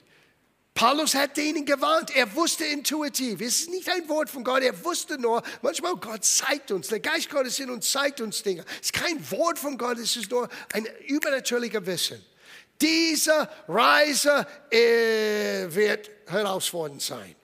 [0.75, 2.13] Paulus hat denen gewarnt.
[2.13, 3.39] Er wusste intuitiv.
[3.39, 4.61] Es ist nicht ein Wort von Gott.
[4.61, 6.89] Er wusste nur, manchmal Gott zeigt uns.
[6.89, 8.65] Der Geist Gottes in uns zeigt uns Dinge.
[8.81, 9.97] Es ist kein Wort von Gott.
[9.97, 12.23] Es ist nur ein übernatürlicher Wissen.
[12.81, 17.35] Diese Reise wird herausfordernd sein.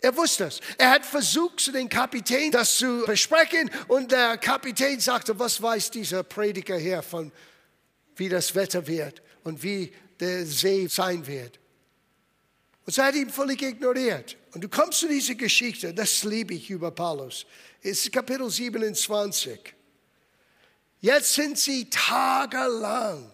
[0.00, 0.60] Er wusste es.
[0.78, 3.70] Er hat versucht, zu den Kapitän das zu besprechen.
[3.88, 7.32] Und der Kapitän sagte, was weiß dieser Prediger hier von,
[8.14, 11.59] wie das Wetter wird und wie der See sein wird.
[12.90, 14.36] Und so hat ihn völlig ignoriert.
[14.52, 17.46] Und du kommst zu dieser Geschichte, das liebe ich über Paulus.
[17.82, 19.60] Es ist Kapitel 27.
[21.00, 23.30] Jetzt sind sie tagelang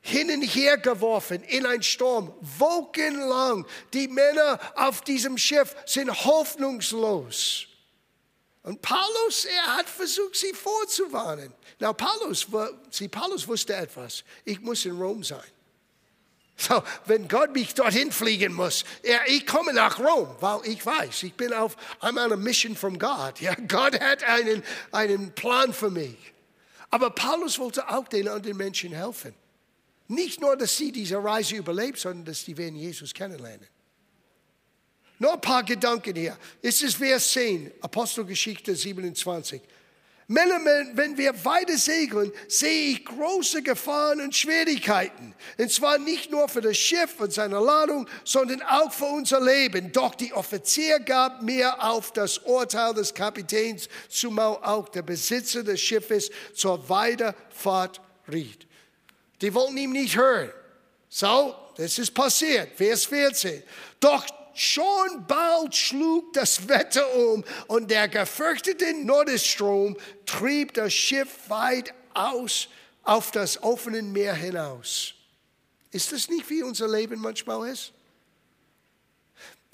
[0.00, 3.64] hin und her geworfen in einen Sturm, wochenlang.
[3.92, 7.68] Die Männer auf diesem Schiff sind hoffnungslos.
[8.64, 11.54] Und Paulus, er hat versucht, sie vorzuwarnen.
[11.78, 12.48] Na, Paulus,
[12.90, 14.24] sie, Paulus wusste etwas.
[14.44, 15.53] Ich muss in Rom sein.
[16.56, 21.24] So, wenn Gott mich dorthin fliegen muss, ja, ich komme nach Rom, weil ich weiß,
[21.24, 23.40] ich bin auf, I'm on a mission from God.
[23.40, 24.62] Ja, Gott hat einen,
[24.92, 26.16] einen Plan für mich.
[26.90, 29.34] Aber Paulus wollte auch den anderen Menschen helfen.
[30.06, 33.66] Nicht nur, dass sie diese Reise überlebt, sondern dass sie werden Jesus kennenlernen.
[35.18, 36.36] Nur ein paar Gedanken hier.
[36.62, 39.60] Es ist Vers 10, Apostelgeschichte 27.
[40.26, 40.58] Männer,
[40.94, 45.34] wenn wir weiter segeln, sehe ich große Gefahren und Schwierigkeiten.
[45.58, 49.92] Und zwar nicht nur für das Schiff und seine Ladung, sondern auch für unser Leben.
[49.92, 55.80] Doch die Offizier gab mir auf das Urteil des Kapitäns, zumal auch der Besitzer des
[55.80, 58.00] Schiffes zur Weiterfahrt
[58.32, 58.66] riet.
[59.42, 60.50] Die wollten ihm nicht hören.
[61.10, 62.70] So, das ist passiert.
[62.76, 63.62] Vers 14.
[64.00, 71.92] Doch schon bald schlug das Wetter um und der gefürchtete Nordestrom trieb das Schiff weit
[72.14, 72.68] aus
[73.02, 75.14] auf das offene Meer hinaus.
[75.90, 77.92] Ist das nicht wie unser Leben manchmal ist?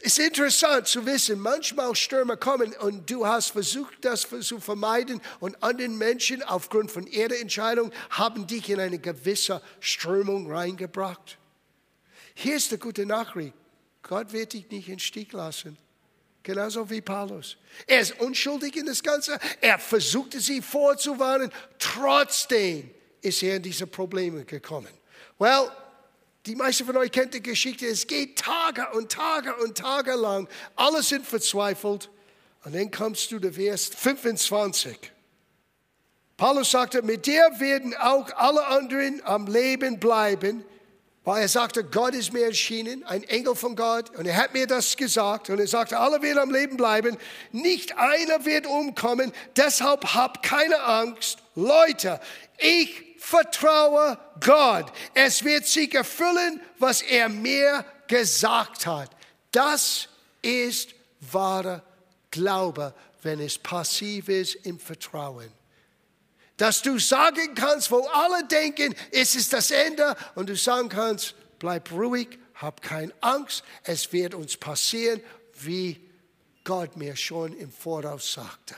[0.02, 5.20] Es ist interessant zu wissen, manchmal Stürme kommen und du hast versucht, das zu vermeiden
[5.40, 11.36] und andere Menschen aufgrund von ihrer Entscheidung haben dich in eine gewisse Strömung reingebracht.
[12.34, 13.52] Hier ist die gute Nachricht.
[14.02, 15.76] Gott wird dich nicht in Stich lassen.
[16.42, 17.56] Genauso wie Paulus.
[17.86, 19.38] Er ist unschuldig in das Ganze.
[19.60, 21.50] Er versuchte sie vorzuwarnen.
[21.78, 24.88] Trotzdem ist er in diese Probleme gekommen.
[25.38, 25.70] Well,
[26.46, 27.86] die meisten von euch kennen die Geschichte.
[27.86, 30.48] Es geht Tage und Tage und Tage lang.
[30.76, 32.08] Alle sind verzweifelt.
[32.64, 34.98] Und dann kommst du zu Vers 25.
[36.36, 40.64] Paulus sagte, mit dir werden auch alle anderen am Leben bleiben,
[41.24, 44.66] weil er sagte, Gott ist mir erschienen, ein Engel von Gott, und er hat mir
[44.66, 47.18] das gesagt, und er sagte, alle werden am Leben bleiben,
[47.52, 51.38] nicht einer wird umkommen, deshalb hab keine Angst.
[51.54, 52.20] Leute,
[52.58, 54.90] ich vertraue Gott.
[55.12, 59.10] Es wird sich erfüllen, was er mir gesagt hat.
[59.52, 60.08] Das
[60.42, 61.82] ist wahrer
[62.30, 65.59] Glaube, wenn es passiv ist im Vertrauen
[66.60, 71.34] dass du sagen kannst, wo alle denken, es ist das Ende, und du sagen kannst,
[71.58, 75.22] bleib ruhig, hab keine Angst, es wird uns passieren,
[75.62, 75.98] wie
[76.62, 78.76] Gott mir schon im Voraus sagte.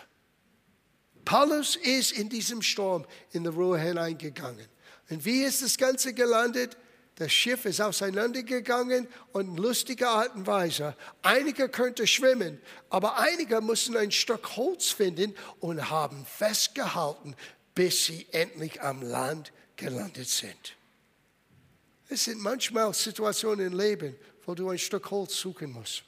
[1.24, 4.68] Paulus ist in diesem Sturm in die Ruhe hineingegangen.
[5.10, 6.76] Und wie ist das Ganze gelandet?
[7.16, 10.96] Das Schiff ist auseinandergegangen und in lustiger Art und Weise.
[11.22, 17.36] Einige könnten schwimmen, aber einige mussten ein Stück Holz finden und haben festgehalten,
[17.74, 20.76] bis sie endlich am Land gelandet sind.
[22.08, 26.04] Es sind manchmal Situationen im Leben, wo du ein Stück Holz suchen musst.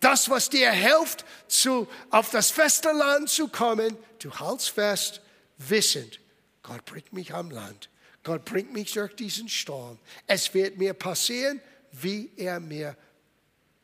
[0.00, 5.20] Das, was dir hilft, zu, auf das feste Land zu kommen, du hältst fest,
[5.56, 6.20] wissend,
[6.62, 7.88] Gott bringt mich am Land.
[8.22, 9.98] Gott bringt mich durch diesen Sturm.
[10.26, 11.60] Es wird mir passieren,
[11.92, 12.96] wie er mir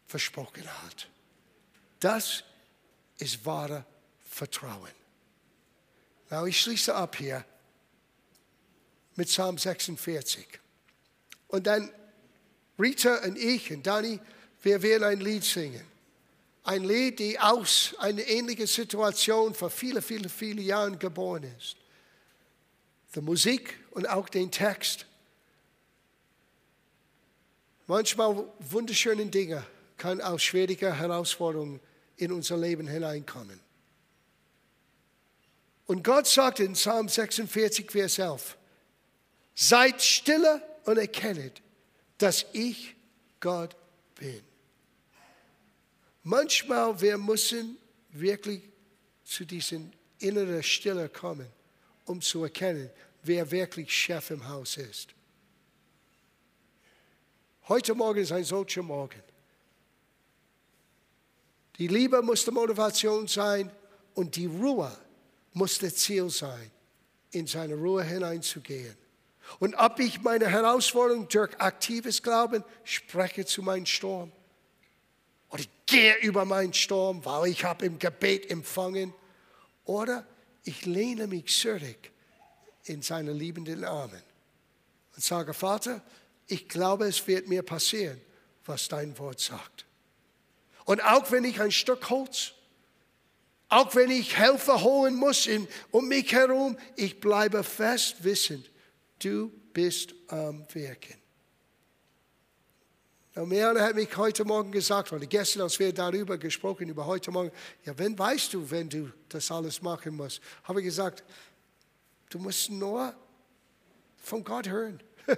[0.07, 1.09] versprochen hat.
[2.01, 2.45] Das
[3.19, 3.87] ist wahre
[4.29, 4.91] Vertrauen.
[6.35, 7.45] Now, ich schließe ab hier
[9.15, 10.45] mit Psalm 46.
[11.47, 11.89] Und dann
[12.77, 14.19] Rita und ich und Danny,
[14.61, 15.87] wir werden ein Lied singen.
[16.65, 21.77] Ein Lied, die aus einer ähnlichen Situation vor viele, viele, viele Jahren geboren ist.
[23.15, 25.07] Die Musik und auch den Text.
[27.87, 29.65] Manchmal wunderschöne Dinge
[29.99, 31.79] können aus schwierigen Herausforderungen
[32.17, 33.64] in unser Leben hineinkommen.
[35.87, 38.57] Und Gott sagt in Psalm 46, Vers 11,
[39.55, 41.61] seid stille und erkennet,
[42.19, 42.95] dass ich
[43.41, 43.77] Gott
[44.15, 44.43] bin.
[46.23, 47.77] Manchmal wir müssen
[48.11, 48.63] wirklich
[49.25, 51.49] zu diesem inneren Stille kommen,
[52.07, 52.89] um zu erkennen,
[53.23, 55.11] wer wirklich Chef im Haus ist.
[57.69, 59.23] Heute Morgen ist ein solcher Morgen.
[61.77, 63.71] Die Liebe muss die Motivation sein
[64.15, 64.97] und die Ruhe
[65.55, 66.71] muss das Ziel sein,
[67.31, 68.97] in seine Ruhe hineinzugehen.
[69.59, 74.33] Und ob ich meine Herausforderung durch aktives Glauben spreche zu meinem Sturm
[75.51, 79.15] oder ich gehe über meinen Sturm, weil ich habe im Gebet empfangen
[79.85, 80.27] oder
[80.65, 82.11] ich lehne mich zurück
[82.85, 84.23] in seine liebenden Armen
[85.15, 86.03] und sage, Vater,
[86.47, 88.21] ich glaube, es wird mir passieren,
[88.65, 89.87] was dein Wort sagt.
[90.85, 92.53] Und auch wenn ich ein Stück Holz,
[93.69, 98.71] auch wenn ich Helfer holen muss in, um mich herum, ich bleibe fest wissend,
[99.19, 101.25] du bist am Wirken.
[103.37, 107.51] Marianne hat mich heute Morgen gesagt, oder gestern, als wir darüber gesprochen, über heute Morgen,
[107.85, 111.25] ja, wenn weißt du, wenn du das alles machen musst, habe ich gesagt,
[112.31, 113.13] du musst nur
[114.19, 115.03] von Gott hören.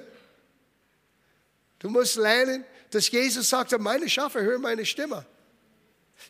[1.79, 5.27] Du musst lernen, dass Jesus sagte, meine Schafe hören meine Stimme.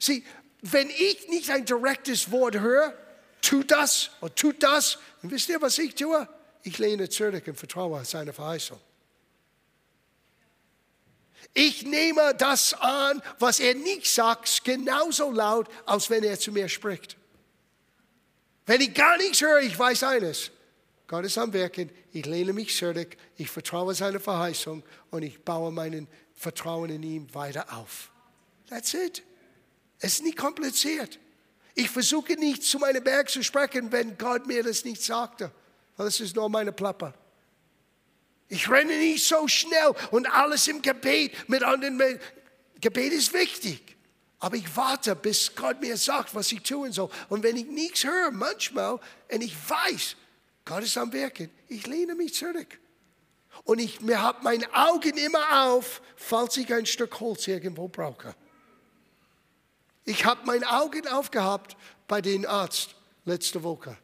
[0.00, 0.24] Sieh,
[0.72, 2.94] wenn ich nicht ein direktes Wort höre,
[3.42, 6.28] tut das und tut das, dann wisst ihr, was ich tue?
[6.62, 8.80] Ich lehne zurück und vertraue auf seine Verheißung.
[11.54, 16.68] Ich nehme das an, was er nicht sagt, genauso laut, als wenn er zu mir
[16.68, 17.16] spricht.
[18.66, 20.50] Wenn ich gar nichts höre, ich weiß eines.
[21.06, 25.70] Gott ist am Wirken, ich lehne mich zurück, ich vertraue seine Verheißung und ich baue
[25.70, 28.10] mein Vertrauen in ihm weiter auf.
[28.68, 29.22] That's it.
[29.98, 31.18] Es ist nicht kompliziert.
[31.74, 35.50] Ich versuche nicht zu meinem Berg zu sprechen, wenn Gott mir das nicht sagte,
[35.96, 37.12] weil das ist nur meine Plappe.
[38.48, 42.00] Ich renne nicht so schnell und alles im Gebet mit anderen.
[42.80, 43.96] Gebet ist wichtig.
[44.38, 47.10] Aber ich warte, bis Gott mir sagt, was ich tun soll.
[47.28, 50.16] Und wenn ich nichts höre, manchmal, und ich weiß,
[50.64, 52.78] Gott ist am Wirken, ich lehne mich zurück.
[53.64, 58.34] Und ich habe meine Augen immer auf, falls ich ein Stück Holz irgendwo brauche.
[60.06, 61.76] Ich habe meine Augen aufgehabt
[62.08, 62.94] bei dem Arzt
[63.24, 63.98] letzte Woche.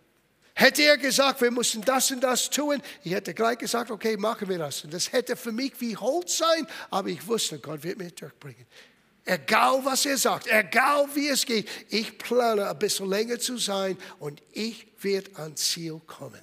[0.55, 4.49] Hätte er gesagt, wir müssen das und das tun, ich hätte gleich gesagt, okay, machen
[4.49, 4.85] wir das.
[4.85, 8.67] Und das hätte für mich wie Holz sein, aber ich wusste, Gott wird mir durchbringen.
[9.25, 13.97] Egal, was er sagt, egal, wie es geht, ich plane, ein bisschen länger zu sein
[14.19, 16.43] und ich werde ans Ziel kommen.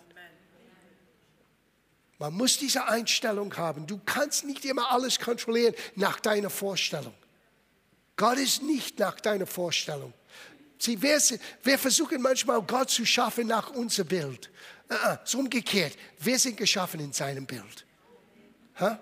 [2.17, 3.85] Man muss diese Einstellung haben.
[3.85, 7.13] Du kannst nicht immer alles kontrollieren nach deiner Vorstellung.
[8.19, 10.13] Gott ist nicht nach deiner Vorstellung.
[10.77, 11.21] Sie, wir,
[11.63, 14.49] wir versuchen manchmal Gott zu schaffen nach unser Bild.
[14.91, 15.93] Uh, so umgekehrt.
[16.19, 17.85] Wir sind geschaffen in seinem Bild.
[18.77, 18.97] Huh?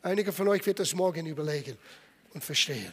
[0.00, 1.76] Einige von euch wird das morgen überlegen
[2.32, 2.92] und verstehen.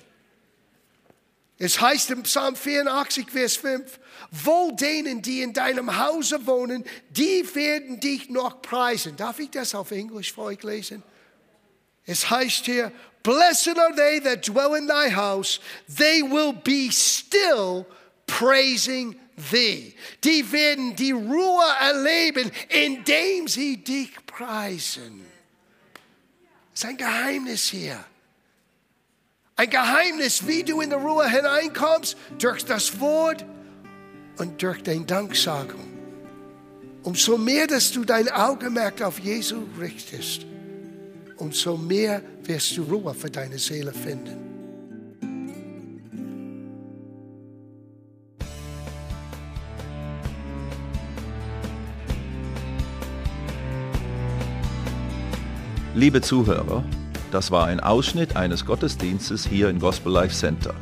[1.57, 3.99] Es heißt im Psalm 84, Vers 5,
[4.31, 9.15] wohl denen, die in deinem Hause wohnen, die werden dich noch preisen.
[9.15, 11.03] Darf ich das auf Englisch für euch lesen?
[12.03, 12.91] Es heißt hier,
[13.25, 15.59] Blessed are they that dwell in thy house,
[15.89, 17.87] they will be still
[18.27, 19.15] praising
[19.51, 19.95] thee.
[20.21, 25.25] Die werden die Ruhe erleben, indem sie dich preisen.
[26.71, 28.05] Das ist ein Geheimnis hier.
[29.55, 33.43] Ein Geheimnis, wie du in die Ruhe hineinkommst, durch das Wort
[34.37, 35.97] und durch deine Danksagung.
[37.01, 40.45] Umso mehr, dass du dein Augenmerk auf Jesus richtest
[41.37, 44.37] umso mehr wirst du Ruhe für deine Seele finden.
[55.93, 56.83] Liebe Zuhörer,
[57.31, 60.75] das war ein Ausschnitt eines Gottesdienstes hier im Gospel Life Center.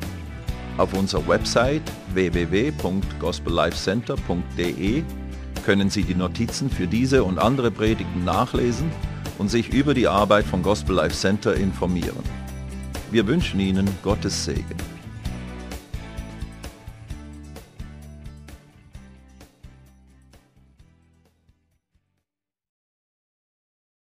[0.78, 1.84] Auf unserer Website
[2.16, 5.04] www.gospellifecenter.de
[5.64, 8.90] können Sie die Notizen für diese und andere Predigten nachlesen
[9.38, 12.24] und sich über die Arbeit vom Gospel Life Center informieren.
[13.12, 14.93] Wir wünschen Ihnen Gottes Segen.